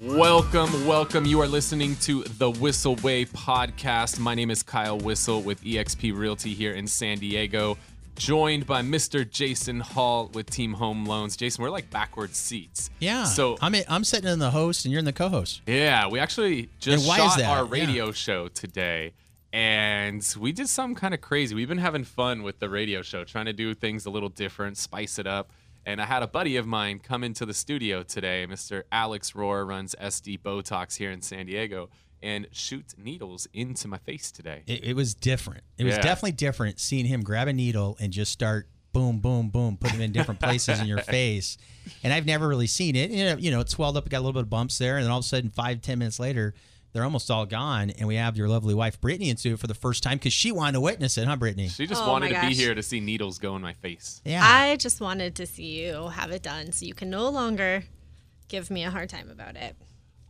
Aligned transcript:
Welcome, 0.00 0.86
welcome. 0.86 1.24
You 1.24 1.40
are 1.40 1.48
listening 1.48 1.96
to 2.02 2.22
the 2.22 2.48
Whissel 2.52 2.94
Way 3.02 3.24
podcast. 3.24 4.20
My 4.20 4.32
name 4.36 4.48
is 4.48 4.62
Kyle 4.62 4.96
Whissel 4.96 5.42
with 5.42 5.60
eXp 5.64 6.16
Realty 6.16 6.54
here 6.54 6.72
in 6.72 6.86
San 6.86 7.18
Diego, 7.18 7.76
joined 8.14 8.64
by 8.64 8.80
Mr. 8.82 9.28
Jason 9.28 9.80
Hall 9.80 10.30
with 10.32 10.48
Team 10.50 10.74
Home 10.74 11.04
Loans. 11.04 11.36
Jason, 11.36 11.64
we're 11.64 11.70
like 11.70 11.90
backwards 11.90 12.36
seats. 12.38 12.90
Yeah. 13.00 13.24
So 13.24 13.58
I'm 13.60 13.74
in, 13.74 13.82
I'm 13.88 14.04
sitting 14.04 14.30
in 14.30 14.38
the 14.38 14.52
host 14.52 14.84
and 14.84 14.92
you're 14.92 15.00
in 15.00 15.04
the 15.04 15.12
co-host. 15.12 15.62
yeah, 15.66 16.06
we 16.06 16.20
actually 16.20 16.68
just 16.78 16.98
And 17.04 17.08
why 17.08 17.16
is 17.16 17.32
shot 17.32 17.38
that? 17.38 17.48
our 17.50 17.64
Yeah. 17.64 17.82
radio 17.82 18.12
show 18.12 18.46
today. 18.46 19.14
And 19.52 20.22
we 20.38 20.52
did 20.52 20.68
something 20.68 20.94
kind 20.94 21.12
of 21.12 21.20
crazy. 21.22 21.56
We've 21.56 21.68
been 21.68 21.78
having 21.78 22.04
fun 22.04 22.44
with 22.44 22.60
the 22.60 22.68
radio 22.68 23.02
show, 23.02 23.24
trying 23.24 23.46
to 23.46 23.52
do 23.52 23.74
things 23.74 24.06
a 24.06 24.10
little 24.10 24.28
different, 24.28 24.76
spice 24.78 25.18
it 25.18 25.26
up. 25.26 25.50
And 25.88 26.02
I 26.02 26.04
had 26.04 26.22
a 26.22 26.26
buddy 26.26 26.56
of 26.56 26.66
mine 26.66 26.98
come 26.98 27.24
into 27.24 27.46
the 27.46 27.54
studio 27.54 28.02
today, 28.02 28.46
Mr. 28.46 28.82
Alex 28.92 29.32
Rohr, 29.32 29.66
runs 29.66 29.94
SD 29.98 30.38
Botox 30.42 30.98
here 30.98 31.10
in 31.10 31.22
San 31.22 31.46
Diego, 31.46 31.88
and 32.22 32.46
shoot 32.52 32.92
needles 32.98 33.48
into 33.54 33.88
my 33.88 33.96
face 33.96 34.30
today. 34.30 34.64
It, 34.66 34.84
it 34.84 34.94
was 34.94 35.14
different. 35.14 35.62
It 35.78 35.84
was 35.84 35.94
Yeah. 35.94 36.02
definitely 36.02 36.32
different 36.32 36.78
seeing 36.78 37.06
him 37.06 37.22
grab 37.22 37.48
a 37.48 37.54
needle 37.54 37.96
and 38.00 38.12
just 38.12 38.32
start 38.32 38.68
boom, 38.92 39.20
boom, 39.20 39.48
boom, 39.48 39.78
put 39.78 39.92
them 39.92 40.02
in 40.02 40.12
different 40.12 40.40
places 40.40 40.78
in 40.78 40.86
your 40.86 40.98
face. 41.02 41.56
And 42.02 42.12
I've 42.12 42.26
never 42.26 42.46
really 42.46 42.66
seen 42.66 42.94
it. 42.94 43.10
You 43.10 43.24
know, 43.24 43.36
you 43.38 43.50
know, 43.50 43.60
it 43.60 43.70
swelled 43.70 43.96
up, 43.96 44.04
it 44.04 44.10
got 44.10 44.18
a 44.18 44.20
little 44.20 44.34
bit 44.34 44.42
of 44.42 44.50
bumps 44.50 44.76
there, 44.76 44.96
and 44.98 45.04
then 45.06 45.10
all 45.10 45.20
of 45.20 45.24
a 45.24 45.28
sudden, 45.28 45.48
five, 45.48 45.80
ten 45.80 45.98
minutes 46.00 46.20
later, 46.20 46.52
they're 46.92 47.04
almost 47.04 47.30
all 47.30 47.46
gone. 47.46 47.90
And 47.90 48.08
we 48.08 48.16
have 48.16 48.36
your 48.36 48.48
lovely 48.48 48.74
wife 48.74 49.00
Brittany 49.00 49.30
into 49.30 49.52
it 49.54 49.58
for 49.58 49.66
the 49.66 49.74
first 49.74 50.02
time 50.02 50.18
because 50.18 50.32
she 50.32 50.52
wanted 50.52 50.72
to 50.72 50.80
witness 50.80 51.18
it, 51.18 51.26
huh, 51.26 51.36
Brittany? 51.36 51.68
She 51.68 51.86
just 51.86 52.02
Oh 52.02 52.08
wanted 52.08 52.32
my 52.32 52.40
to 52.40 52.48
be 52.48 52.54
here 52.54 52.74
to 52.74 52.82
see 52.82 53.00
needles 53.00 53.38
go 53.38 53.56
in 53.56 53.62
my 53.62 53.72
face. 53.74 54.20
Yeah. 54.24 54.42
I 54.44 54.76
just 54.76 55.00
wanted 55.00 55.34
to 55.36 55.46
see 55.46 55.84
you 55.84 56.08
have 56.08 56.30
it 56.30 56.42
done 56.42 56.72
so 56.72 56.86
you 56.86 56.94
can 56.94 57.10
no 57.10 57.28
longer 57.28 57.84
give 58.48 58.70
me 58.70 58.84
a 58.84 58.90
hard 58.90 59.08
time 59.08 59.30
about 59.30 59.56
it. 59.56 59.76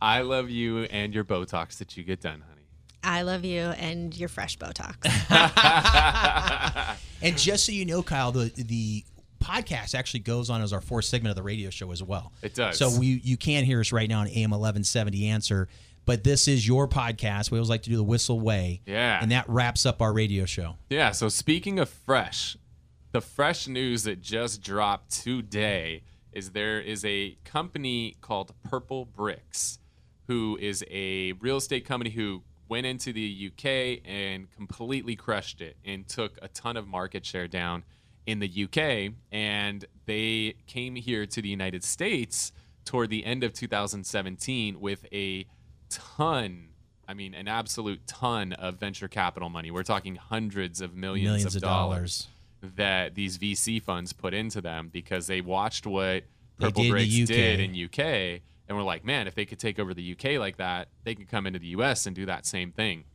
I 0.01 0.21
love 0.21 0.49
you 0.49 0.83
and 0.83 1.13
your 1.13 1.25
Botox 1.25 1.77
that 1.79 1.97
you 1.97 2.03
get 2.03 2.21
done, 2.21 2.41
honey. 2.47 2.61
I 3.03 3.21
love 3.21 3.45
you 3.45 3.61
and 3.61 4.15
your 4.17 4.29
fresh 4.29 4.57
Botox. 4.57 4.95
And 7.21 7.37
just 7.37 7.65
so 7.65 7.71
you 7.71 7.85
know, 7.85 8.01
Kyle, 8.01 8.31
the 8.31 8.51
the 8.55 9.03
podcast 9.43 9.95
actually 9.95 10.21
goes 10.21 10.49
on 10.49 10.61
as 10.61 10.73
our 10.73 10.81
fourth 10.81 11.05
segment 11.05 11.31
of 11.31 11.35
the 11.35 11.43
radio 11.43 11.69
show 11.69 11.91
as 11.91 12.01
well. 12.03 12.31
It 12.41 12.53
does. 12.53 12.77
So 12.77 12.97
we 12.97 13.19
you 13.23 13.37
can 13.37 13.65
hear 13.65 13.79
us 13.79 13.91
right 13.91 14.07
now 14.07 14.21
on 14.21 14.27
AM 14.29 14.53
eleven 14.53 14.83
seventy 14.83 15.27
answer. 15.27 15.67
But 16.09 16.23
this 16.23 16.47
is 16.47 16.67
your 16.67 16.87
podcast. 16.87 17.51
We 17.51 17.59
always 17.59 17.69
like 17.69 17.83
to 17.83 17.89
do 17.91 17.95
the 17.95 18.03
Whissel 18.03 18.39
way. 18.39 18.81
Yeah. 18.87 19.19
And 19.21 19.31
that 19.31 19.47
wraps 19.47 19.85
up 19.85 20.01
our 20.01 20.11
radio 20.11 20.45
show. 20.45 20.77
Yeah, 20.89 21.11
so 21.11 21.29
speaking 21.29 21.77
of 21.77 21.87
fresh, 21.87 22.57
the 23.11 23.21
fresh 23.21 23.67
news 23.67 24.05
that 24.05 24.19
just 24.19 24.63
dropped 24.63 25.11
today 25.11 26.01
is 26.33 26.49
there 26.49 26.81
is 26.81 27.05
a 27.05 27.37
company 27.45 28.17
called 28.21 28.55
Purple 28.63 29.05
Bricks 29.05 29.77
who 30.25 30.57
is 30.59 30.83
a 30.89 31.33
real 31.33 31.57
estate 31.57 31.85
company 31.85 32.09
who 32.09 32.41
went 32.67 32.87
into 32.87 33.13
the 33.13 33.51
UK 33.53 34.01
and 34.03 34.49
completely 34.49 35.15
crushed 35.15 35.61
it 35.61 35.77
and 35.85 36.07
took 36.07 36.39
a 36.41 36.47
ton 36.47 36.75
of 36.75 36.87
market 36.87 37.23
share 37.23 37.47
down 37.47 37.83
in 38.25 38.39
the 38.39 38.63
UK 38.63 39.13
and 39.31 39.85
they 40.07 40.55
came 40.65 40.95
here 40.95 41.27
to 41.27 41.39
the 41.39 41.49
United 41.49 41.83
States 41.83 42.51
toward 42.83 43.11
the 43.11 43.23
end 43.23 43.43
of 43.43 43.53
2017 43.53 44.79
with 44.79 45.05
a 45.13 45.45
ton 45.89 46.69
I 47.09 47.15
mean, 47.15 47.33
an 47.33 47.47
absolute 47.47 48.05
ton 48.05 48.53
of 48.53 48.75
venture 48.75 49.07
capital 49.07 49.49
money. 49.49 49.71
We're 49.71 49.81
talking 49.81 50.15
hundreds 50.15 50.79
of 50.79 50.95
millions, 50.95 51.25
Millions 51.25 51.55
of, 51.55 51.63
of 51.63 51.67
dollars, 51.67 52.27
that 52.61 53.15
these 53.15 53.39
VC 53.39 53.81
funds 53.81 54.13
put 54.13 54.35
into 54.35 54.61
them 54.61 54.89
because 54.93 55.25
they 55.25 55.41
watched 55.41 55.87
what 55.87 56.25
Purple 56.59 56.83
did 56.83 56.91
Bricks 56.91 57.15
did 57.25 57.59
in 57.59 57.71
UK 57.71 58.41
and 58.67 58.77
were 58.77 58.83
like, 58.83 59.03
man, 59.03 59.27
if 59.27 59.33
they 59.33 59.45
could 59.45 59.57
take 59.57 59.79
over 59.79 59.95
the 59.95 60.11
UK 60.11 60.39
like 60.39 60.57
that, 60.57 60.89
they 61.03 61.15
can 61.15 61.25
come 61.25 61.47
into 61.47 61.57
the 61.57 61.69
US 61.69 62.05
and 62.05 62.15
do 62.15 62.27
that 62.27 62.45
same 62.45 62.71
thing. 62.71 63.05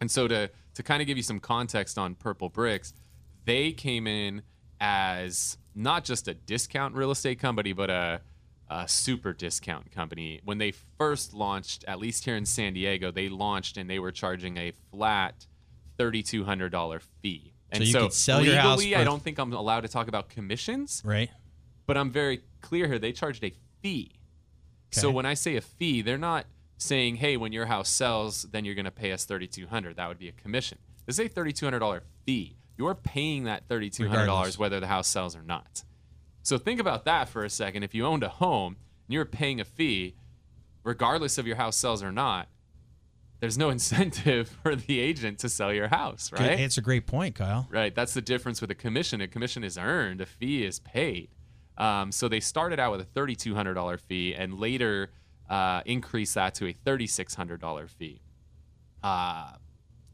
And 0.00 0.10
so 0.10 0.26
to 0.26 0.50
to 0.74 0.82
kind 0.82 1.00
of 1.00 1.06
give 1.06 1.16
you 1.16 1.22
some 1.22 1.38
context 1.38 1.98
on 1.98 2.16
Purple 2.16 2.48
Bricks, 2.48 2.92
they 3.44 3.70
came 3.70 4.08
in 4.08 4.42
as 4.80 5.56
not 5.76 6.02
just 6.02 6.26
a 6.26 6.34
discount 6.34 6.96
real 6.96 7.12
estate 7.12 7.38
company, 7.38 7.72
but 7.72 7.90
a, 7.90 8.20
a 8.72 8.86
super 8.88 9.32
discount 9.32 9.90
company. 9.92 10.40
When 10.44 10.58
they 10.58 10.72
first 10.96 11.34
launched, 11.34 11.84
at 11.88 11.98
least 11.98 12.24
here 12.24 12.36
in 12.36 12.46
San 12.46 12.72
Diego, 12.72 13.10
they 13.10 13.28
launched 13.28 13.76
and 13.76 13.90
they 13.90 13.98
were 13.98 14.12
charging 14.12 14.56
a 14.56 14.72
flat 14.92 15.46
thirty-two 15.98 16.44
hundred 16.44 16.70
dollar 16.70 17.00
fee. 17.20 17.52
And 17.72 17.84
you 17.84 17.92
so 17.92 18.02
could 18.04 18.12
sell 18.12 18.40
your 18.42 18.54
legally, 18.54 18.92
house 18.92 19.00
I 19.00 19.04
don't 19.04 19.22
think 19.22 19.38
I'm 19.38 19.52
allowed 19.52 19.82
to 19.82 19.88
talk 19.88 20.08
about 20.08 20.28
commissions, 20.28 21.02
Right? 21.04 21.30
but 21.86 21.96
I'm 21.96 22.10
very 22.10 22.40
clear 22.60 22.86
here. 22.86 22.98
They 22.98 23.12
charged 23.12 23.44
a 23.44 23.52
fee. 23.82 24.12
So 24.92 25.10
when 25.10 25.24
I 25.26 25.34
say 25.34 25.54
a 25.56 25.60
fee, 25.60 26.02
they're 26.02 26.18
not 26.18 26.46
saying, 26.78 27.16
"Hey, 27.16 27.36
when 27.36 27.52
your 27.52 27.66
house 27.66 27.88
sells, 27.88 28.42
then 28.44 28.64
you're 28.64 28.74
going 28.74 28.84
to 28.86 28.90
pay 28.90 29.12
us 29.12 29.24
3200." 29.24 29.96
That 29.96 30.08
would 30.08 30.18
be 30.18 30.28
a 30.28 30.32
commission. 30.32 30.78
This 31.06 31.18
is 31.18 31.26
a 31.26 31.28
$3200 31.28 32.00
fee. 32.24 32.56
You're 32.78 32.94
paying 32.94 33.44
that 33.44 33.68
$3200 33.68 34.10
Regardless. 34.10 34.58
whether 34.58 34.80
the 34.80 34.86
house 34.86 35.06
sells 35.08 35.36
or 35.36 35.42
not. 35.42 35.84
So 36.42 36.58
think 36.58 36.80
about 36.80 37.04
that 37.04 37.28
for 37.28 37.44
a 37.44 37.50
second. 37.50 37.82
If 37.82 37.94
you 37.94 38.06
owned 38.06 38.22
a 38.22 38.28
home 38.28 38.76
and 39.06 39.14
you're 39.14 39.24
paying 39.24 39.60
a 39.60 39.64
fee, 39.64 40.14
regardless 40.84 41.38
of 41.38 41.46
your 41.46 41.56
house 41.56 41.76
sells 41.76 42.02
or 42.02 42.12
not, 42.12 42.48
there's 43.40 43.56
no 43.58 43.70
incentive 43.76 44.48
for 44.62 44.74
the 44.76 45.00
agent 45.00 45.38
to 45.40 45.48
sell 45.48 45.72
your 45.72 45.88
house, 45.88 46.30
right? 46.32 46.60
It's 46.60 46.78
a 46.78 46.82
great 46.82 47.06
point, 47.06 47.34
Kyle. 47.34 47.66
Right. 47.70 47.94
That's 47.94 48.14
the 48.14 48.20
difference 48.22 48.60
with 48.60 48.70
a 48.70 48.74
commission. 48.74 49.20
A 49.20 49.28
commission 49.28 49.64
is 49.64 49.76
earned, 49.78 50.20
a 50.20 50.26
fee 50.26 50.64
is 50.64 50.78
paid. 50.80 51.28
Um, 51.78 52.12
so 52.12 52.28
they 52.28 52.40
started 52.40 52.78
out 52.78 52.92
with 52.92 53.00
a 53.00 53.04
$3,200 53.18 54.00
fee 54.00 54.34
and 54.34 54.58
later 54.60 55.10
uh, 55.48 55.80
increased 55.86 56.34
that 56.34 56.54
to 56.56 56.66
a 56.66 56.72
$3,600 56.74 57.88
fee. 57.88 58.20
Uh, 59.02 59.52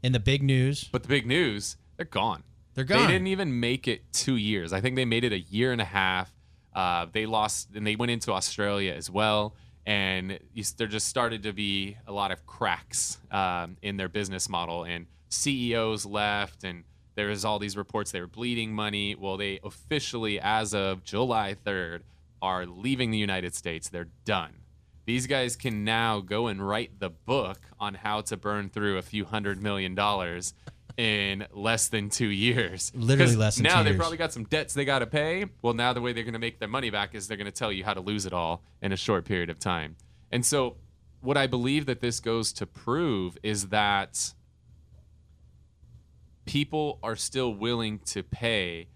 And 0.03 0.15
the 0.15 0.19
big 0.19 0.41
news, 0.43 0.85
but 0.91 1.03
the 1.03 1.09
big 1.09 1.25
news, 1.25 1.75
they're 1.97 2.05
gone. 2.05 2.43
They're 2.77 2.85
gone. 2.85 3.07
They 3.07 3.13
didn't 3.13 3.27
even 3.27 3.59
make 3.59 3.87
it 3.87 4.13
two 4.13 4.35
years. 4.35 4.71
I 4.71 4.81
think 4.81 4.95
they 4.95 5.03
made 5.03 5.23
it 5.23 5.33
a 5.33 5.39
year 5.39 5.71
and 5.71 5.81
a 5.81 5.85
half. 5.85 6.31
Uh, 6.75 7.07
they 7.11 7.25
lost, 7.25 7.69
and 7.73 7.87
they 7.87 7.95
went 7.95 8.11
into 8.11 8.31
Australia 8.31 8.93
as 8.93 9.09
well. 9.09 9.55
And 9.87 10.37
there 10.77 10.85
just 10.85 11.07
started 11.07 11.41
to 11.43 11.53
be 11.53 11.97
a 12.05 12.11
lot 12.11 12.31
of 12.31 12.45
cracks 12.45 13.17
um, 13.31 13.77
in 13.81 13.97
their 13.97 14.09
business 14.09 14.47
model, 14.47 14.83
and 14.83 15.07
CEOs 15.29 16.05
left, 16.05 16.63
and 16.63 16.83
there 17.15 17.29
was 17.29 17.43
all 17.43 17.57
these 17.57 17.75
reports 17.75 18.11
they 18.11 18.21
were 18.21 18.27
bleeding 18.27 18.73
money. 18.73 19.15
Well, 19.15 19.37
they 19.37 19.59
officially, 19.63 20.39
as 20.39 20.75
of 20.75 21.03
July 21.03 21.55
3rd, 21.65 22.01
are 22.43 22.67
leaving 22.67 23.09
the 23.09 23.17
United 23.17 23.55
States. 23.55 23.89
They're 23.89 24.09
done. 24.23 24.53
These 25.07 25.25
guys 25.25 25.55
can 25.55 25.83
now 25.83 26.19
go 26.19 26.45
and 26.45 26.67
write 26.67 26.99
the 26.99 27.09
book 27.09 27.59
on 27.79 27.95
how 27.95 28.21
to 28.21 28.37
burn 28.37 28.69
through 28.69 28.99
a 28.99 29.01
few 29.01 29.25
hundred 29.25 29.63
million 29.63 29.95
dollars 29.95 30.53
in 30.97 31.45
less 31.51 31.89
than 31.89 32.09
two 32.09 32.27
years. 32.27 32.91
Literally 32.95 33.35
less 33.35 33.55
than 33.55 33.65
two 33.65 33.67
years. 33.67 33.75
now 33.75 33.79
two 33.79 33.83
they 33.83 33.89
years. 33.91 33.99
probably 33.99 34.17
got 34.17 34.33
some 34.33 34.43
debts 34.45 34.73
they 34.73 34.85
got 34.85 34.99
to 34.99 35.07
pay. 35.07 35.45
Well, 35.61 35.73
now 35.73 35.93
the 35.93 36.01
way 36.01 36.11
they're 36.11 36.23
going 36.23 36.33
to 36.33 36.39
make 36.39 36.59
their 36.59 36.67
money 36.67 36.89
back 36.89 37.13
is 37.13 37.27
they're 37.27 37.37
going 37.37 37.45
to 37.45 37.51
tell 37.51 37.71
you 37.71 37.83
how 37.83 37.93
to 37.93 38.01
lose 38.01 38.25
it 38.25 38.33
all 38.33 38.63
in 38.81 38.91
a 38.91 38.97
short 38.97 39.25
period 39.25 39.49
of 39.49 39.59
time. 39.59 39.95
And 40.31 40.45
so, 40.45 40.77
what 41.21 41.37
I 41.37 41.47
believe 41.47 41.85
that 41.85 42.01
this 42.01 42.19
goes 42.19 42.51
to 42.53 42.65
prove 42.65 43.37
is 43.43 43.69
that 43.69 44.33
people 46.45 46.99
are 47.03 47.15
still 47.15 47.53
willing 47.53 47.99
to 47.99 48.23
pay 48.23 48.87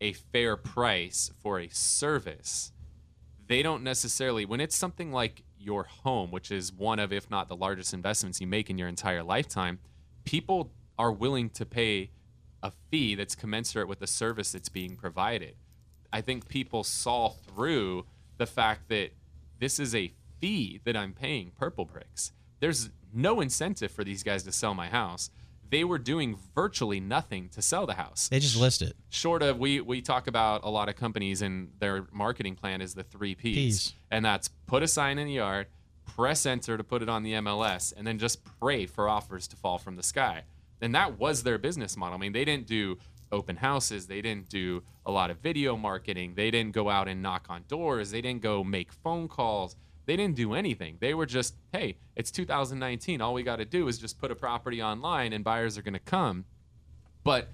a 0.00 0.12
fair 0.12 0.56
price 0.56 1.30
for 1.42 1.58
a 1.58 1.68
service. 1.68 2.72
They 3.46 3.62
don't 3.62 3.82
necessarily, 3.82 4.44
when 4.44 4.60
it's 4.60 4.76
something 4.76 5.12
like 5.12 5.42
your 5.58 5.84
home, 5.84 6.30
which 6.30 6.50
is 6.50 6.72
one 6.72 6.98
of, 6.98 7.12
if 7.12 7.30
not 7.30 7.48
the 7.48 7.56
largest 7.56 7.92
investments 7.92 8.40
you 8.40 8.46
make 8.46 8.70
in 8.70 8.78
your 8.78 8.88
entire 8.88 9.22
lifetime, 9.22 9.78
people 10.24 10.72
are 11.00 11.10
willing 11.10 11.48
to 11.48 11.64
pay 11.64 12.10
a 12.62 12.70
fee 12.90 13.14
that's 13.14 13.34
commensurate 13.34 13.88
with 13.88 14.00
the 14.00 14.06
service 14.06 14.52
that's 14.52 14.68
being 14.68 14.96
provided. 14.96 15.54
I 16.12 16.20
think 16.20 16.46
people 16.46 16.84
saw 16.84 17.30
through 17.30 18.04
the 18.36 18.44
fact 18.44 18.90
that 18.90 19.12
this 19.58 19.80
is 19.80 19.94
a 19.94 20.12
fee 20.42 20.78
that 20.84 20.98
I'm 20.98 21.14
paying 21.14 21.52
Purple 21.58 21.86
Bricks. 21.86 22.32
There's 22.60 22.90
no 23.14 23.40
incentive 23.40 23.90
for 23.90 24.04
these 24.04 24.22
guys 24.22 24.42
to 24.42 24.52
sell 24.52 24.74
my 24.74 24.88
house. 24.88 25.30
They 25.70 25.84
were 25.84 25.96
doing 25.98 26.36
virtually 26.54 27.00
nothing 27.00 27.48
to 27.50 27.62
sell 27.62 27.86
the 27.86 27.94
house. 27.94 28.28
they 28.28 28.38
just 28.38 28.56
list 28.56 28.82
it. 28.82 28.94
Short 29.08 29.42
of 29.42 29.58
we 29.58 29.80
we 29.80 30.02
talk 30.02 30.26
about 30.26 30.64
a 30.64 30.68
lot 30.68 30.90
of 30.90 30.96
companies 30.96 31.40
and 31.40 31.70
their 31.78 32.06
marketing 32.12 32.56
plan 32.56 32.82
is 32.82 32.92
the 32.92 33.04
three 33.04 33.34
P's, 33.34 33.88
Ps. 33.88 33.94
and 34.10 34.22
that's 34.22 34.48
put 34.66 34.82
a 34.82 34.88
sign 34.88 35.18
in 35.18 35.28
the 35.28 35.34
yard, 35.34 35.68
press 36.04 36.44
enter 36.44 36.76
to 36.76 36.84
put 36.84 37.00
it 37.02 37.08
on 37.08 37.22
the 37.22 37.32
MLS, 37.34 37.94
and 37.96 38.06
then 38.06 38.18
just 38.18 38.44
pray 38.60 38.84
for 38.84 39.08
offers 39.08 39.48
to 39.48 39.56
fall 39.56 39.78
from 39.78 39.96
the 39.96 40.02
sky. 40.02 40.42
And 40.82 40.94
that 40.94 41.18
was 41.18 41.42
their 41.42 41.58
business 41.58 41.96
model. 41.96 42.16
I 42.16 42.20
mean, 42.20 42.32
they 42.32 42.44
didn't 42.44 42.66
do 42.66 42.98
open 43.32 43.56
houses, 43.56 44.06
they 44.06 44.20
didn't 44.20 44.48
do 44.48 44.82
a 45.06 45.10
lot 45.10 45.30
of 45.30 45.38
video 45.38 45.76
marketing, 45.76 46.34
they 46.34 46.50
didn't 46.50 46.72
go 46.72 46.90
out 46.90 47.06
and 47.06 47.22
knock 47.22 47.46
on 47.48 47.64
doors, 47.68 48.10
they 48.10 48.20
didn't 48.20 48.42
go 48.42 48.64
make 48.64 48.92
phone 48.92 49.28
calls. 49.28 49.76
They 50.06 50.16
didn't 50.16 50.34
do 50.34 50.54
anything. 50.54 50.96
They 50.98 51.14
were 51.14 51.26
just, 51.26 51.54
hey, 51.72 51.96
it's 52.16 52.32
2019. 52.32 53.20
All 53.20 53.32
we 53.32 53.44
got 53.44 53.56
to 53.56 53.64
do 53.64 53.86
is 53.86 53.96
just 53.96 54.18
put 54.18 54.32
a 54.32 54.34
property 54.34 54.82
online 54.82 55.32
and 55.32 55.44
buyers 55.44 55.78
are 55.78 55.82
going 55.82 55.94
to 55.94 56.00
come. 56.00 56.46
But 57.22 57.48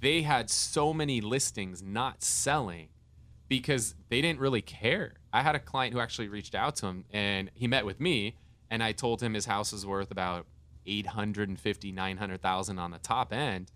they 0.00 0.22
had 0.22 0.50
so 0.50 0.92
many 0.92 1.20
listings 1.20 1.84
not 1.84 2.24
selling 2.24 2.88
because 3.48 3.94
they 4.08 4.20
didn't 4.20 4.40
really 4.40 4.62
care. 4.62 5.14
I 5.32 5.42
had 5.42 5.54
a 5.54 5.60
client 5.60 5.94
who 5.94 6.00
actually 6.00 6.28
reached 6.28 6.56
out 6.56 6.74
to 6.76 6.86
him 6.86 7.04
and 7.12 7.50
he 7.54 7.68
met 7.68 7.84
with 7.84 8.00
me 8.00 8.34
and 8.70 8.82
I 8.82 8.92
told 8.92 9.22
him 9.22 9.34
his 9.34 9.46
house 9.46 9.72
was 9.72 9.84
worth 9.84 10.10
about 10.10 10.46
850 10.98 11.92
900,000 11.92 12.78
on 12.78 12.90
the 12.90 12.98
top 12.98 13.32
end 13.32 13.70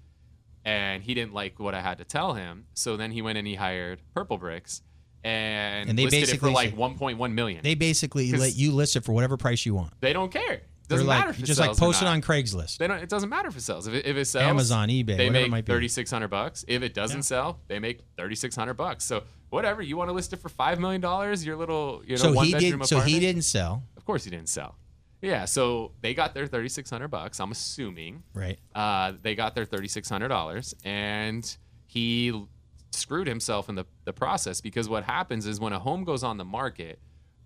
and 0.64 1.02
he 1.02 1.14
didn't 1.14 1.34
like 1.34 1.58
what 1.60 1.74
I 1.74 1.80
had 1.80 1.98
to 1.98 2.04
tell 2.04 2.32
him. 2.32 2.66
So 2.74 2.96
then 2.96 3.10
he 3.10 3.22
went 3.22 3.38
and 3.38 3.46
he 3.46 3.54
hired 3.54 4.00
Purple 4.14 4.38
Bricks 4.38 4.82
and, 5.22 5.88
And 5.90 5.98
they 5.98 6.04
listed 6.04 6.22
it 6.22 6.26
for 6.40 6.48
basically 6.48 6.52
like 6.52 6.70
say- 6.70 7.16
1.1 7.16 7.32
million. 7.32 7.60
They 7.62 7.74
basically 7.74 8.32
let 8.36 8.56
you 8.56 8.72
list 8.72 8.96
it 8.96 9.04
for 9.04 9.12
whatever 9.12 9.36
price 9.36 9.64
you 9.66 9.74
want. 9.74 9.92
They 10.00 10.12
don't 10.12 10.32
care. 10.32 10.62
They're 10.86 10.98
Doesn't 10.98 11.06
like 11.08 11.18
matter 11.20 11.30
if 11.30 11.38
it 11.38 11.44
just 11.44 11.58
like 11.60 11.76
post 11.78 12.02
it 12.02 12.08
on 12.08 12.20
Craigslist. 12.20 12.76
They 12.76 12.86
don't. 12.86 12.98
It 12.98 13.08
doesn't 13.08 13.30
matter 13.30 13.48
if 13.48 13.56
it 13.56 13.62
sells. 13.62 13.86
If 13.86 13.94
it, 13.94 14.04
if 14.04 14.18
it 14.18 14.26
sells, 14.26 14.44
Amazon, 14.44 14.90
eBay, 14.90 15.16
they 15.16 15.30
make 15.30 15.64
thirty 15.64 15.88
six 15.88 16.10
hundred 16.10 16.28
bucks. 16.28 16.62
If 16.68 16.82
it 16.82 16.92
doesn't 16.92 17.18
Yeah. 17.18 17.22
sell, 17.22 17.60
they 17.68 17.78
make 17.78 18.00
thirty 18.18 18.34
six 18.34 18.54
hundred 18.54 18.74
bucks. 18.74 19.02
So 19.02 19.22
whatever 19.48 19.80
you 19.80 19.96
want 19.96 20.10
to 20.10 20.12
list 20.12 20.34
it 20.34 20.40
for 20.42 20.50
five 20.50 20.78
million 20.78 21.00
dollars, 21.00 21.42
your 21.42 21.56
little 21.56 22.02
you 22.04 22.16
know 22.16 22.22
So 22.22 22.32
one 22.34 22.44
he 22.44 22.52
bedroom 22.52 22.80
did. 22.80 22.88
So 22.88 23.00
he 23.00 23.18
didn't 23.18 23.42
sell, 23.42 23.82
Of 23.96 24.04
course, 24.04 24.24
he 24.24 24.30
didn't 24.30 24.50
sell. 24.50 24.76
Yeah. 25.24 25.46
So 25.46 25.92
they 26.00 26.14
got 26.14 26.34
their 26.34 26.46
thirty 26.46 26.68
six 26.68 26.90
hundred 26.90 27.08
bucks. 27.08 27.40
I'm 27.40 27.52
assuming 27.52 28.22
right? 28.34 28.58
uh, 28.74 29.12
they 29.22 29.34
got 29.34 29.54
their 29.54 29.64
thirty 29.64 29.88
six 29.88 30.08
hundred 30.08 30.28
dollars, 30.28 30.74
and 30.84 31.56
he 31.86 32.46
screwed 32.92 33.26
himself 33.26 33.68
in 33.68 33.74
the 33.74 33.86
the 34.04 34.12
process 34.12 34.60
because 34.60 34.88
what 34.88 35.04
happens 35.04 35.46
is 35.46 35.58
when 35.58 35.72
a 35.72 35.78
home 35.78 36.04
goes 36.04 36.22
on 36.22 36.36
the 36.36 36.44
market, 36.44 36.98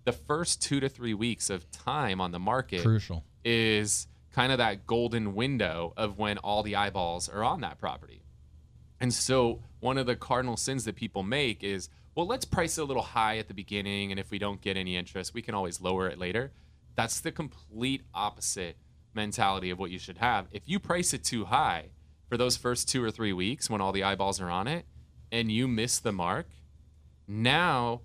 the 0.05 0.11
first 0.11 0.61
two 0.61 0.79
to 0.79 0.89
three 0.89 1.13
weeks 1.13 1.49
of 1.49 1.69
time 1.71 2.21
on 2.21 2.31
the 2.31 2.39
market 2.39 2.81
Crucial. 2.81 3.23
is 3.43 4.07
kind 4.31 4.51
of 4.51 4.57
that 4.57 4.85
golden 4.85 5.33
window 5.33 5.93
of 5.97 6.17
when 6.17 6.37
all 6.39 6.63
the 6.63 6.75
eyeballs 6.75 7.29
are 7.29 7.43
on 7.43 7.61
that 7.61 7.77
property. 7.79 8.21
And 8.99 9.13
so 9.13 9.61
one 9.79 9.97
of 9.97 10.05
the 10.05 10.15
cardinal 10.15 10.57
sins 10.57 10.83
that 10.85 10.95
people 10.95 11.23
make 11.23 11.63
is, 11.63 11.89
well, 12.15 12.27
let's 12.27 12.45
price 12.45 12.77
it 12.77 12.81
a 12.81 12.83
little 12.83 13.01
high 13.01 13.37
at 13.37 13.47
the 13.47 13.53
beginning, 13.53 14.11
and 14.11 14.19
if 14.19 14.29
we 14.29 14.37
don't 14.37 14.61
get 14.61 14.77
any 14.77 14.97
interest, 14.97 15.33
we 15.33 15.41
can 15.41 15.55
always 15.55 15.79
lower 15.81 16.07
it 16.07 16.19
later. 16.19 16.51
That's 16.99 17.21
the 17.21 17.31
complete 17.31 18.01
opposite 18.13 18.75
mentality 19.13 19.69
of 19.69 19.79
what 19.79 19.89
you 19.89 19.97
should 19.97 20.17
have. 20.17 20.47
If 20.51 20.63
you 20.65 20.81
price 20.81 21.13
it 21.13 21.23
too 21.23 21.45
high 21.45 21.91
for 22.27 22.35
those 22.35 22.57
first 22.57 22.89
two 22.89 23.01
or 23.01 23.09
three 23.09 23.31
weeks 23.31 23.69
when 23.69 23.79
all 23.79 23.93
the 23.93 24.03
eyeballs 24.03 24.41
are 24.41 24.49
on 24.49 24.67
it, 24.67 24.85
and 25.31 25.49
you 25.49 25.65
miss 25.65 25.99
the 25.99 26.11
mark, 26.11 26.49
now 27.25 28.01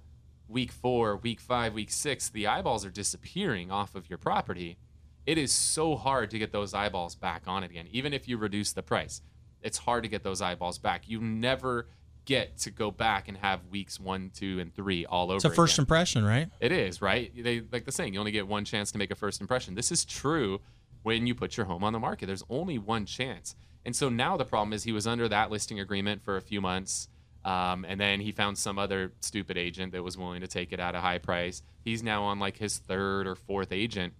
week 0.46 0.70
four, 0.70 1.16
week 1.16 1.40
five, 1.40 1.74
week 1.74 1.90
six, 1.90 2.28
the 2.28 2.46
eyeballs 2.46 2.84
are 2.84 2.90
disappearing 2.90 3.72
off 3.72 3.96
of 3.96 4.08
your 4.08 4.16
property. 4.16 4.78
It 5.26 5.38
is 5.38 5.50
so 5.50 5.96
hard 5.96 6.30
to 6.30 6.38
get 6.38 6.52
those 6.52 6.72
eyeballs 6.72 7.16
back 7.16 7.48
on 7.48 7.64
it 7.64 7.72
again, 7.72 7.88
even 7.90 8.12
if 8.12 8.28
you 8.28 8.38
reduce 8.38 8.72
the 8.72 8.84
price. 8.84 9.22
It's 9.60 9.78
hard 9.78 10.04
to 10.04 10.08
get 10.08 10.22
those 10.22 10.40
eyeballs 10.40 10.78
back. 10.78 11.08
You 11.08 11.20
never 11.20 11.88
get 12.24 12.56
to 12.58 12.70
go 12.70 12.90
back 12.90 13.28
and 13.28 13.36
have 13.36 13.60
weeks 13.66 14.00
one, 14.00 14.30
two, 14.34 14.60
and 14.60 14.74
three 14.74 15.04
all 15.06 15.26
over. 15.26 15.36
It's 15.36 15.44
a 15.44 15.50
first 15.50 15.74
again. 15.74 15.82
impression, 15.82 16.24
right? 16.24 16.48
It 16.60 16.72
is, 16.72 17.02
right? 17.02 17.32
They 17.36 17.62
like 17.72 17.84
the 17.84 17.92
saying, 17.92 18.14
you 18.14 18.20
only 18.20 18.32
get 18.32 18.46
one 18.46 18.64
chance 18.64 18.92
to 18.92 18.98
make 18.98 19.10
a 19.10 19.14
first 19.14 19.40
impression. 19.40 19.74
This 19.74 19.92
is 19.92 20.04
true 20.04 20.60
when 21.02 21.26
you 21.26 21.34
put 21.34 21.56
your 21.56 21.66
home 21.66 21.84
on 21.84 21.92
the 21.92 21.98
market. 21.98 22.26
There's 22.26 22.44
only 22.48 22.78
one 22.78 23.06
chance. 23.06 23.54
And 23.84 23.94
so 23.94 24.08
now 24.08 24.36
the 24.36 24.44
problem 24.44 24.72
is 24.72 24.84
he 24.84 24.92
was 24.92 25.06
under 25.06 25.28
that 25.28 25.50
listing 25.50 25.78
agreement 25.78 26.22
for 26.22 26.36
a 26.36 26.40
few 26.40 26.60
months. 26.60 27.08
Um, 27.44 27.84
and 27.86 28.00
then 28.00 28.20
he 28.20 28.32
found 28.32 28.56
some 28.56 28.78
other 28.78 29.12
stupid 29.20 29.58
agent 29.58 29.92
that 29.92 30.02
was 30.02 30.16
willing 30.16 30.40
to 30.40 30.46
take 30.46 30.72
it 30.72 30.80
at 30.80 30.94
a 30.94 31.00
high 31.00 31.18
price. 31.18 31.62
He's 31.84 32.02
now 32.02 32.22
on 32.24 32.38
like 32.38 32.56
his 32.56 32.78
third 32.78 33.26
or 33.26 33.34
fourth 33.34 33.70
agent. 33.70 34.14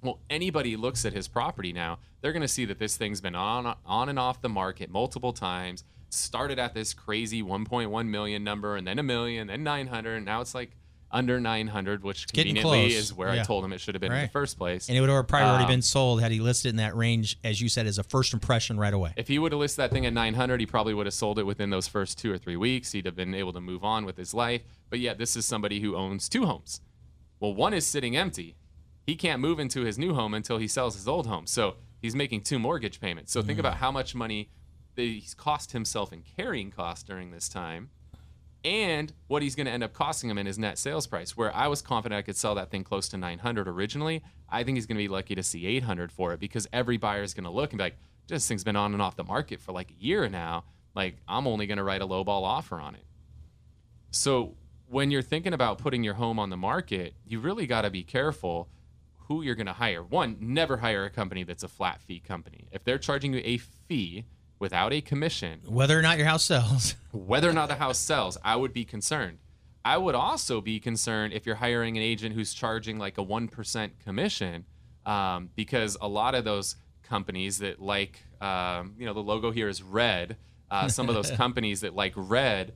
Well, 0.00 0.20
anybody 0.30 0.76
looks 0.76 1.04
at 1.04 1.12
his 1.12 1.28
property 1.28 1.72
now, 1.74 1.98
they're 2.20 2.32
going 2.32 2.42
to 2.42 2.48
see 2.48 2.64
that 2.66 2.78
this 2.78 2.96
thing's 2.96 3.20
been 3.20 3.34
on 3.34 3.74
on 3.84 4.08
and 4.08 4.18
off 4.18 4.40
the 4.40 4.48
market 4.48 4.90
multiple 4.90 5.34
times. 5.34 5.84
Started 6.14 6.58
at 6.58 6.74
this 6.74 6.94
crazy 6.94 7.42
1.1 7.42 8.06
million 8.08 8.44
number, 8.44 8.76
and 8.76 8.86
then 8.86 8.98
a 8.98 9.02
million, 9.02 9.48
then 9.48 9.62
900, 9.64 10.16
and 10.16 10.24
now 10.24 10.40
it's 10.40 10.54
like 10.54 10.70
under 11.10 11.38
900, 11.38 12.02
which 12.02 12.26
getting 12.32 12.56
conveniently 12.56 12.94
is 12.96 13.14
where 13.14 13.28
I 13.28 13.38
told 13.44 13.64
him 13.64 13.72
it 13.72 13.80
should 13.80 13.94
have 13.94 14.00
been 14.02 14.10
in 14.12 14.22
the 14.22 14.28
first 14.28 14.58
place. 14.58 14.88
And 14.88 14.98
it 14.98 15.00
would 15.00 15.10
have 15.10 15.28
probably 15.28 15.48
already 15.48 15.64
Um, 15.64 15.70
been 15.70 15.82
sold 15.82 16.20
had 16.20 16.32
he 16.32 16.40
listed 16.40 16.70
in 16.70 16.76
that 16.76 16.96
range, 16.96 17.38
as 17.44 17.60
you 17.60 17.68
said, 17.68 17.86
as 17.86 17.98
a 17.98 18.02
first 18.02 18.32
impression 18.32 18.78
right 18.78 18.92
away. 18.92 19.12
If 19.16 19.28
he 19.28 19.38
would 19.38 19.52
have 19.52 19.60
listed 19.60 19.76
that 19.84 19.92
thing 19.92 20.06
at 20.06 20.12
900, 20.12 20.58
he 20.58 20.66
probably 20.66 20.92
would 20.92 21.06
have 21.06 21.14
sold 21.14 21.38
it 21.38 21.44
within 21.44 21.70
those 21.70 21.86
first 21.86 22.18
two 22.18 22.32
or 22.32 22.38
three 22.38 22.56
weeks. 22.56 22.90
He'd 22.92 23.06
have 23.06 23.14
been 23.14 23.32
able 23.32 23.52
to 23.52 23.60
move 23.60 23.84
on 23.84 24.04
with 24.04 24.16
his 24.16 24.34
life. 24.34 24.62
But 24.90 24.98
yet, 24.98 25.18
this 25.18 25.36
is 25.36 25.46
somebody 25.46 25.78
who 25.80 25.94
owns 25.94 26.28
two 26.28 26.46
homes. 26.46 26.80
Well, 27.38 27.54
one 27.54 27.74
is 27.74 27.86
sitting 27.86 28.16
empty. 28.16 28.56
He 29.06 29.14
can't 29.14 29.40
move 29.40 29.60
into 29.60 29.82
his 29.82 29.96
new 29.98 30.14
home 30.14 30.34
until 30.34 30.58
he 30.58 30.66
sells 30.66 30.96
his 30.96 31.06
old 31.06 31.26
home. 31.28 31.46
So 31.46 31.76
he's 32.02 32.16
making 32.16 32.40
two 32.40 32.58
mortgage 32.58 33.00
payments. 33.00 33.30
So 33.32 33.40
think 33.40 33.60
about 33.60 33.76
how 33.76 33.92
much 33.92 34.16
money 34.16 34.48
he's 34.96 35.34
cost 35.34 35.72
himself 35.72 36.12
in 36.12 36.22
carrying 36.36 36.70
costs 36.70 37.02
during 37.04 37.30
this 37.30 37.48
time 37.48 37.90
and 38.64 39.12
what 39.26 39.42
he's 39.42 39.54
going 39.54 39.66
to 39.66 39.72
end 39.72 39.84
up 39.84 39.92
costing 39.92 40.30
him 40.30 40.38
in 40.38 40.46
his 40.46 40.58
net 40.58 40.78
sales 40.78 41.06
price. 41.06 41.36
Where 41.36 41.54
I 41.54 41.68
was 41.68 41.82
confident 41.82 42.18
I 42.18 42.22
could 42.22 42.36
sell 42.36 42.54
that 42.54 42.70
thing 42.70 42.82
close 42.82 43.08
to 43.10 43.16
900 43.16 43.68
originally, 43.68 44.22
I 44.48 44.64
think 44.64 44.76
he's 44.76 44.86
going 44.86 44.96
to 44.96 45.04
be 45.04 45.08
lucky 45.08 45.34
to 45.34 45.42
see 45.42 45.66
800 45.66 46.10
for 46.10 46.32
it 46.32 46.40
because 46.40 46.66
every 46.72 46.96
buyer 46.96 47.22
is 47.22 47.34
going 47.34 47.44
to 47.44 47.50
look 47.50 47.72
and 47.72 47.78
be 47.78 47.84
like, 47.84 47.98
"This 48.26 48.48
thing's 48.48 48.64
been 48.64 48.76
on 48.76 48.92
and 48.92 49.02
off 49.02 49.16
the 49.16 49.24
market 49.24 49.60
for 49.60 49.72
like 49.72 49.90
a 49.90 50.02
year 50.02 50.28
now. 50.28 50.64
Like 50.94 51.16
I'm 51.28 51.46
only 51.46 51.66
going 51.66 51.78
to 51.78 51.84
write 51.84 52.00
a 52.00 52.06
lowball 52.06 52.42
offer 52.42 52.80
on 52.80 52.94
it." 52.94 53.04
So 54.10 54.54
when 54.86 55.10
you're 55.10 55.22
thinking 55.22 55.52
about 55.52 55.78
putting 55.78 56.02
your 56.02 56.14
home 56.14 56.38
on 56.38 56.50
the 56.50 56.56
market, 56.56 57.14
you 57.26 57.40
really 57.40 57.66
got 57.66 57.82
to 57.82 57.90
be 57.90 58.02
careful 58.02 58.68
who 59.28 59.42
you're 59.42 59.54
going 59.54 59.66
to 59.66 59.72
hire. 59.72 60.02
One, 60.02 60.36
never 60.40 60.76
hire 60.76 61.04
a 61.04 61.10
company 61.10 61.44
that's 61.44 61.62
a 61.62 61.68
flat 61.68 62.00
fee 62.00 62.20
company. 62.20 62.68
If 62.70 62.84
they're 62.84 62.98
charging 62.98 63.32
you 63.32 63.40
a 63.44 63.58
fee 63.58 64.24
without 64.58 64.92
a 64.92 65.00
commission, 65.00 65.60
Whether 65.66 65.98
or 65.98 66.02
not 66.02 66.18
your 66.18 66.26
house 66.26 66.44
sells. 66.44 66.94
whether 67.12 67.48
or 67.48 67.52
not 67.52 67.68
the 67.68 67.74
house 67.76 67.98
sells, 67.98 68.38
I 68.44 68.56
would 68.56 68.72
be 68.72 68.84
concerned. 68.84 69.38
I 69.84 69.98
would 69.98 70.14
also 70.14 70.60
be 70.60 70.80
concerned 70.80 71.34
if 71.34 71.44
you're 71.44 71.56
hiring 71.56 71.96
an 71.96 72.02
agent 72.02 72.34
who's 72.34 72.54
charging 72.54 72.98
like 72.98 73.18
a 73.18 73.24
1% 73.24 73.90
commission, 74.02 74.64
um, 75.04 75.50
because 75.54 75.96
a 76.00 76.08
lot 76.08 76.34
of 76.34 76.44
those 76.44 76.76
companies 77.02 77.58
that 77.58 77.82
like, 77.82 78.22
um, 78.40 78.94
you 78.98 79.04
know, 79.04 79.12
the 79.12 79.22
logo 79.22 79.50
here 79.50 79.68
is 79.68 79.82
red. 79.82 80.36
Uh, 80.70 80.88
some 80.88 81.08
of 81.08 81.14
those 81.14 81.30
companies 81.42 81.82
that 81.82 81.94
like 81.94 82.14
red, 82.16 82.72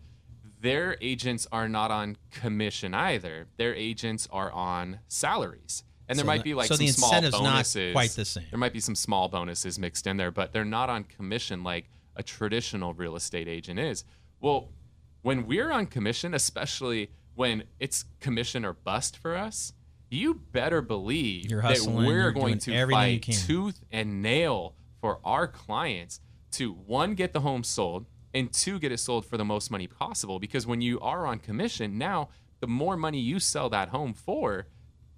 their 0.60 0.98
agents 1.00 1.46
are 1.50 1.68
not 1.68 1.90
on 1.90 2.16
commission 2.30 2.92
either. 2.92 3.46
Their 3.56 3.74
agents 3.74 4.28
are 4.30 4.52
on 4.52 5.00
salaries. 5.08 5.84
And 6.08 6.18
there 6.18 6.24
So 6.24 6.26
might 6.26 6.42
be 6.42 6.54
like 6.54 6.68
so 6.68 6.74
some 6.76 6.86
the 6.86 6.92
small 6.92 7.10
incentive's 7.10 7.42
not 7.42 7.52
bonuses. 7.52 7.92
quite 7.92 8.10
the 8.10 8.24
same. 8.24 8.44
There 8.50 8.58
might 8.58 8.72
be 8.72 8.80
some 8.80 8.94
small 8.94 9.28
bonuses 9.28 9.78
mixed 9.78 10.06
in 10.06 10.16
there, 10.16 10.30
but 10.30 10.52
they're 10.52 10.64
not 10.64 10.88
on 10.88 11.04
commission 11.04 11.62
like 11.62 11.88
a 12.16 12.22
traditional 12.22 12.94
real 12.94 13.14
estate 13.16 13.46
agent 13.48 13.78
is. 13.78 14.04
Well, 14.40 14.70
when 15.22 15.46
we're 15.46 15.70
on 15.70 15.86
commission, 15.86 16.32
especially 16.34 17.10
when 17.34 17.64
it's 17.78 18.04
commission 18.20 18.64
or 18.64 18.72
bust 18.72 19.16
for 19.16 19.36
us, 19.36 19.72
you 20.10 20.34
better 20.34 20.80
believe 20.80 21.50
that 21.50 21.80
we're 22.06 22.30
going 22.32 22.58
to 22.60 22.70
fight 22.90 23.22
tooth 23.46 23.84
and 23.92 24.22
nail 24.22 24.74
for 25.00 25.20
our 25.24 25.46
clients 25.46 26.20
to 26.52 26.72
one 26.72 27.14
get 27.14 27.32
the 27.34 27.40
home 27.40 27.62
sold 27.62 28.06
and 28.32 28.50
two 28.52 28.78
get 28.78 28.90
it 28.90 28.98
sold 28.98 29.26
for 29.26 29.36
the 29.36 29.44
most 29.44 29.70
money 29.70 29.86
possible 29.86 30.38
because 30.38 30.66
when 30.66 30.80
you 30.80 30.98
are 31.00 31.26
on 31.26 31.38
commission 31.38 31.98
now 31.98 32.28
the 32.60 32.66
more 32.66 32.96
money 32.96 33.20
you 33.20 33.38
sell 33.38 33.68
that 33.68 33.90
home 33.90 34.12
for 34.14 34.66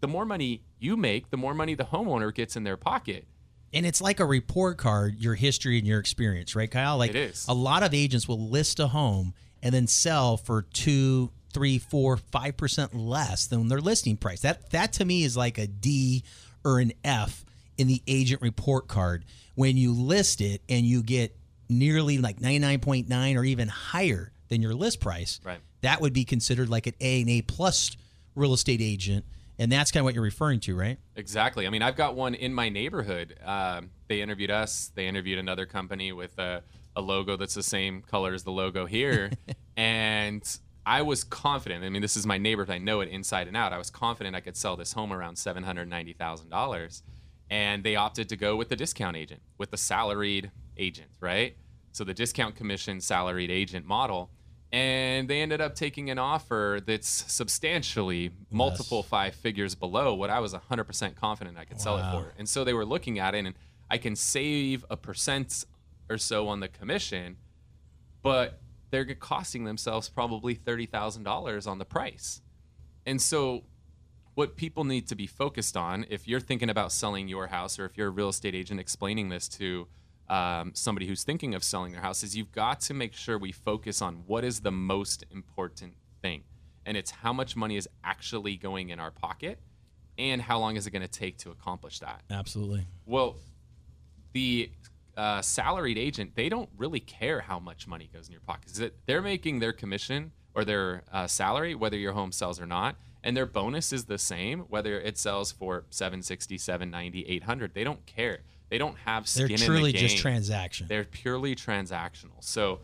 the 0.00 0.08
more 0.08 0.24
money 0.24 0.62
you 0.78 0.96
make 0.96 1.30
the 1.30 1.36
more 1.36 1.54
money 1.54 1.74
the 1.74 1.84
homeowner 1.84 2.34
gets 2.34 2.56
in 2.56 2.64
their 2.64 2.76
pocket 2.76 3.26
And 3.72 3.86
it's 3.86 4.00
like 4.00 4.18
a 4.18 4.24
report 4.24 4.78
card, 4.78 5.20
your 5.20 5.36
history 5.36 5.78
and 5.78 5.86
your 5.86 6.00
experience, 6.00 6.56
right, 6.56 6.70
Kyle? 6.70 6.98
Like 6.98 7.10
It 7.10 7.16
is. 7.16 7.46
a 7.48 7.54
lot 7.54 7.82
of 7.84 7.94
agents 7.94 8.26
will 8.26 8.48
list 8.50 8.80
a 8.80 8.88
home 8.88 9.32
and 9.62 9.72
then 9.72 9.86
sell 9.86 10.36
for 10.36 10.62
two, 10.62 11.30
three, 11.52 11.78
four, 11.78 12.16
five 12.16 12.56
percent 12.56 12.94
less 12.94 13.46
than 13.46 13.68
their 13.68 13.80
listing 13.80 14.16
price. 14.16 14.40
That 14.40 14.70
that 14.70 14.92
to 14.94 15.04
me 15.04 15.22
is 15.22 15.36
like 15.36 15.56
a 15.58 15.66
D 15.68 16.24
or 16.64 16.80
an 16.80 16.92
F 17.04 17.44
in 17.78 17.86
the 17.86 18.02
agent 18.08 18.42
report 18.42 18.88
card 18.88 19.24
when 19.54 19.76
you 19.76 19.92
list 19.92 20.40
it 20.40 20.62
and 20.68 20.84
you 20.84 21.02
get 21.02 21.36
nearly 21.68 22.18
like 22.18 22.40
99.9 22.40 23.36
or 23.36 23.44
even 23.44 23.68
higher 23.68 24.32
than 24.48 24.62
your 24.62 24.74
list 24.74 24.98
price. 25.00 25.40
Right. 25.44 25.60
That 25.82 26.00
would 26.00 26.12
be 26.12 26.24
considered 26.24 26.68
like 26.68 26.86
an 26.88 26.94
A 27.00 27.20
and 27.20 27.30
A 27.30 27.42
plus 27.42 27.96
real 28.34 28.52
estate 28.52 28.80
agent. 28.82 29.24
And 29.60 29.70
that's 29.70 29.92
kind 29.92 30.00
of 30.00 30.04
what 30.06 30.14
you're 30.14 30.24
referring 30.24 30.58
to, 30.60 30.74
right? 30.74 30.98
Exactly. 31.16 31.66
I 31.66 31.70
mean, 31.70 31.82
I've 31.82 31.94
got 31.94 32.16
one 32.16 32.34
in 32.34 32.54
my 32.54 32.70
neighborhood. 32.70 33.38
Um, 33.44 33.90
they 34.08 34.22
interviewed 34.22 34.50
us. 34.50 34.90
They 34.94 35.06
interviewed 35.06 35.38
another 35.38 35.66
company 35.66 36.12
with 36.12 36.38
a, 36.38 36.62
a 36.96 37.02
logo 37.02 37.36
that's 37.36 37.52
the 37.52 37.62
same 37.62 38.00
color 38.00 38.32
as 38.32 38.42
the 38.42 38.52
logo 38.52 38.86
here, 38.86 39.30
and 39.76 40.42
I 40.86 41.02
was 41.02 41.24
confident. 41.24 41.84
I 41.84 41.90
mean, 41.90 42.00
this 42.00 42.16
is 42.16 42.24
my 42.24 42.38
neighborhood. 42.38 42.74
I 42.74 42.78
know 42.78 43.02
it 43.02 43.10
inside 43.10 43.48
and 43.48 43.56
out. 43.56 43.74
I 43.74 43.78
was 43.78 43.90
confident 43.90 44.34
I 44.34 44.40
could 44.40 44.56
sell 44.56 44.76
this 44.76 44.94
home 44.94 45.12
around 45.12 45.36
seven 45.36 45.62
hundred 45.62 45.90
ninety 45.90 46.14
thousand 46.14 46.48
dollars, 46.48 47.02
and 47.50 47.84
they 47.84 47.96
opted 47.96 48.30
to 48.30 48.36
go 48.36 48.56
with 48.56 48.70
the 48.70 48.76
discount 48.76 49.14
agent, 49.14 49.42
with 49.58 49.72
the 49.72 49.76
salaried 49.76 50.52
agent, 50.78 51.10
right? 51.20 51.54
So 51.92 52.02
the 52.02 52.14
discount 52.14 52.56
commission 52.56 52.98
salaried 53.02 53.50
agent 53.50 53.84
model. 53.84 54.30
And 54.72 55.28
they 55.28 55.40
ended 55.42 55.60
up 55.60 55.74
taking 55.74 56.10
an 56.10 56.18
offer 56.18 56.80
that's 56.84 57.08
substantially 57.08 58.30
multiple 58.52 59.02
five 59.02 59.34
figures 59.34 59.74
below 59.74 60.14
what 60.14 60.30
I 60.30 60.38
was 60.38 60.54
100% 60.54 61.16
confident 61.16 61.58
I 61.58 61.64
could 61.64 61.80
sell 61.80 61.96
it 61.98 62.02
for. 62.12 62.32
And 62.38 62.48
so 62.48 62.62
they 62.62 62.72
were 62.72 62.84
looking 62.84 63.18
at 63.18 63.34
it, 63.34 63.44
and 63.44 63.54
I 63.90 63.98
can 63.98 64.14
save 64.14 64.84
a 64.88 64.96
percent 64.96 65.64
or 66.08 66.18
so 66.18 66.46
on 66.48 66.60
the 66.60 66.68
commission, 66.68 67.36
but 68.22 68.60
they're 68.90 69.04
costing 69.14 69.64
themselves 69.64 70.08
probably 70.08 70.54
$30,000 70.54 71.66
on 71.66 71.78
the 71.78 71.84
price. 71.84 72.40
And 73.06 73.20
so, 73.20 73.64
what 74.34 74.56
people 74.56 74.84
need 74.84 75.08
to 75.08 75.16
be 75.16 75.26
focused 75.26 75.76
on, 75.76 76.06
if 76.08 76.28
you're 76.28 76.40
thinking 76.40 76.70
about 76.70 76.92
selling 76.92 77.26
your 77.28 77.48
house, 77.48 77.78
or 77.78 77.84
if 77.84 77.96
you're 77.96 78.08
a 78.08 78.10
real 78.10 78.28
estate 78.28 78.54
agent 78.54 78.78
explaining 78.78 79.28
this 79.28 79.48
to 79.48 79.88
um, 80.30 80.70
somebody 80.74 81.06
who's 81.06 81.24
thinking 81.24 81.54
of 81.54 81.64
selling 81.64 81.92
their 81.92 82.00
house, 82.00 82.22
is 82.22 82.36
you've 82.36 82.52
got 82.52 82.80
to 82.82 82.94
make 82.94 83.14
sure 83.14 83.36
we 83.36 83.52
focus 83.52 84.00
on 84.00 84.22
what 84.26 84.44
is 84.44 84.60
the 84.60 84.70
most 84.70 85.24
important 85.32 85.94
thing. 86.22 86.44
And 86.86 86.96
it's 86.96 87.10
how 87.10 87.32
much 87.32 87.56
money 87.56 87.76
is 87.76 87.88
actually 88.04 88.56
going 88.56 88.90
in 88.90 89.00
our 89.00 89.10
pocket 89.10 89.58
and 90.16 90.40
how 90.40 90.58
long 90.58 90.76
is 90.76 90.86
it 90.86 90.92
going 90.92 91.02
to 91.02 91.08
take 91.08 91.38
to 91.38 91.50
accomplish 91.50 91.98
that. 91.98 92.22
Absolutely. 92.30 92.86
Well, 93.06 93.36
the 94.32 94.70
uh, 95.16 95.42
salaried 95.42 95.98
agent, 95.98 96.36
they 96.36 96.48
don't 96.48 96.70
really 96.76 97.00
care 97.00 97.40
how 97.40 97.58
much 97.58 97.88
money 97.88 98.08
goes 98.12 98.28
in 98.28 98.32
your 98.32 98.40
pocket. 98.42 98.70
Is 98.70 98.78
it 98.78 98.94
they're 99.06 99.22
making 99.22 99.58
their 99.58 99.72
commission 99.72 100.30
or 100.54 100.64
their 100.64 101.02
uh, 101.12 101.26
salary 101.26 101.74
whether 101.74 101.96
your 101.96 102.12
home 102.12 102.30
sells 102.30 102.60
or 102.60 102.66
not, 102.66 102.96
and 103.24 103.36
their 103.36 103.46
bonus 103.46 103.92
is 103.92 104.04
the 104.04 104.18
same 104.18 104.60
whether 104.60 105.00
it 105.00 105.18
sells 105.18 105.50
for 105.50 105.84
760, 105.90 106.56
790, 106.56 107.26
800. 107.26 107.74
They 107.74 107.84
don't 107.84 108.06
care. 108.06 108.40
They 108.70 108.78
don't 108.78 108.96
have 109.04 109.28
skin 109.28 109.48
They're 109.48 109.56
in 109.56 109.60
truly 109.62 109.92
the 109.92 109.98
game. 109.98 110.08
just 110.08 110.18
transaction. 110.18 110.86
They're 110.88 111.04
purely 111.04 111.54
transactional. 111.54 112.40
So 112.40 112.80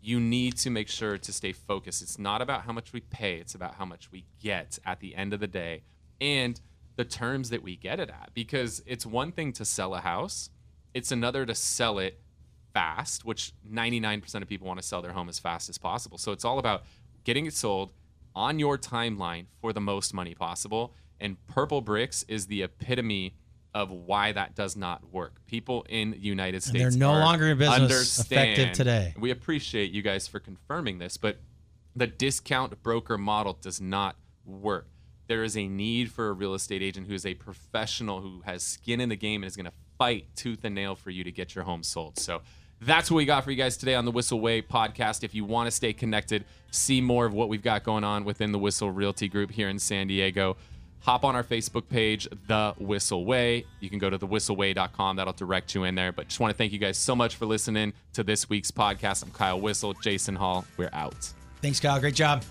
you 0.00 0.18
need 0.18 0.56
to 0.56 0.70
make 0.70 0.88
sure 0.88 1.18
to 1.18 1.32
stay 1.32 1.52
focused. 1.52 2.02
It's 2.02 2.18
not 2.18 2.40
about 2.40 2.62
how 2.62 2.72
much 2.72 2.92
we 2.92 3.00
pay, 3.00 3.36
it's 3.36 3.54
about 3.54 3.74
how 3.74 3.84
much 3.84 4.10
we 4.10 4.24
get 4.42 4.78
at 4.84 5.00
the 5.00 5.14
end 5.14 5.34
of 5.34 5.40
the 5.40 5.46
day 5.46 5.82
and 6.20 6.58
the 6.96 7.04
terms 7.04 7.50
that 7.50 7.62
we 7.62 7.76
get 7.76 8.00
it 8.00 8.08
at. 8.08 8.30
Because 8.34 8.82
it's 8.86 9.04
one 9.04 9.30
thing 9.30 9.52
to 9.54 9.64
sell 9.64 9.94
a 9.94 10.00
house, 10.00 10.50
it's 10.94 11.12
another 11.12 11.44
to 11.46 11.54
sell 11.54 11.98
it 11.98 12.20
fast, 12.72 13.24
which 13.24 13.52
99% 13.70 14.42
of 14.42 14.48
people 14.48 14.66
want 14.66 14.80
to 14.80 14.86
sell 14.86 15.02
their 15.02 15.12
home 15.12 15.28
as 15.28 15.38
fast 15.38 15.68
as 15.68 15.76
possible. 15.76 16.18
So 16.18 16.32
it's 16.32 16.44
all 16.44 16.58
about 16.58 16.84
getting 17.24 17.46
it 17.46 17.54
sold 17.54 17.92
on 18.34 18.58
your 18.58 18.78
timeline 18.78 19.46
for 19.60 19.72
the 19.72 19.80
most 19.80 20.14
money 20.14 20.34
possible. 20.34 20.94
And 21.20 21.36
Purple 21.46 21.82
Bricks 21.82 22.24
is 22.28 22.46
the 22.46 22.62
epitome 22.62 23.34
of 23.74 23.90
why 23.90 24.32
that 24.32 24.54
does 24.54 24.76
not 24.76 25.12
work. 25.12 25.40
People 25.46 25.86
in 25.88 26.10
the 26.12 26.18
United 26.18 26.56
And 26.56 26.62
States 26.64 26.78
they're 26.96 26.98
no 26.98 27.12
longer 27.12 27.48
in 27.48 27.58
business 27.58 27.78
understand- 28.18 28.50
effective 28.52 28.72
today. 28.76 29.14
We 29.18 29.30
appreciate 29.30 29.90
you 29.92 30.02
guys 30.02 30.26
for 30.26 30.40
confirming 30.40 30.98
this, 30.98 31.16
but 31.16 31.38
the 31.94 32.06
discount 32.06 32.82
broker 32.82 33.16
model 33.18 33.58
does 33.60 33.80
not 33.80 34.16
work. 34.44 34.86
There 35.28 35.44
is 35.44 35.56
a 35.56 35.68
need 35.68 36.10
for 36.10 36.28
a 36.28 36.32
real 36.32 36.54
estate 36.54 36.82
agent 36.82 37.06
who 37.06 37.14
is 37.14 37.24
a 37.24 37.34
professional 37.34 38.20
who 38.20 38.40
has 38.44 38.62
skin 38.64 39.00
in 39.00 39.08
the 39.08 39.16
game 39.16 39.42
and 39.42 39.48
is 39.48 39.54
going 39.56 39.66
to 39.66 39.72
fight 39.98 40.26
tooth 40.34 40.64
and 40.64 40.74
nail 40.74 40.96
for 40.96 41.10
you 41.10 41.22
to 41.22 41.30
get 41.30 41.54
your 41.54 41.62
home 41.64 41.82
sold. 41.84 42.18
So 42.18 42.42
that's 42.80 43.10
what 43.10 43.18
we 43.18 43.24
got 43.26 43.44
for 43.44 43.50
you 43.52 43.56
guys 43.56 43.76
today 43.76 43.94
on 43.94 44.04
the 44.06 44.10
Whissel 44.10 44.40
Way 44.40 44.62
podcast. 44.62 45.22
If 45.22 45.34
you 45.34 45.44
want 45.44 45.66
to 45.68 45.70
stay 45.70 45.92
connected, 45.92 46.44
see 46.72 47.00
more 47.00 47.26
of 47.26 47.34
what 47.34 47.48
we've 47.48 47.62
got 47.62 47.84
going 47.84 48.02
on 48.02 48.24
within 48.24 48.50
the 48.52 48.58
Whissel 48.58 48.90
Realty 48.90 49.28
Group 49.28 49.50
here 49.52 49.68
in 49.68 49.78
San 49.78 50.06
Diego, 50.08 50.56
hop 51.00 51.24
on 51.24 51.34
our 51.34 51.44
Facebook 51.44 51.88
page, 51.88 52.28
The 52.46 52.74
Whissel 52.78 53.24
Way. 53.24 53.64
You 53.80 53.90
can 53.90 53.98
go 53.98 54.10
to 54.10 54.18
thewhisselway.com. 54.18 55.16
That'll 55.16 55.32
direct 55.32 55.74
you 55.74 55.84
in 55.84 55.94
there. 55.94 56.12
But 56.12 56.28
just 56.28 56.40
want 56.40 56.52
to 56.52 56.56
thank 56.56 56.72
you 56.72 56.78
guys 56.78 56.96
so 56.96 57.16
much 57.16 57.36
for 57.36 57.46
listening 57.46 57.92
to 58.14 58.22
this 58.22 58.48
week's 58.48 58.70
podcast. 58.70 59.22
I'm 59.22 59.30
Kyle 59.30 59.60
Whissel, 59.60 59.94
Jason 59.94 60.36
Hall. 60.36 60.64
We're 60.76 60.90
out. 60.92 61.32
Thanks, 61.62 61.80
Kyle. 61.80 62.00
Great 62.00 62.14
job. 62.14 62.44